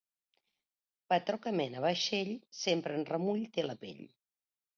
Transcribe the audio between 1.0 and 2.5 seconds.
Patró que mena vaixell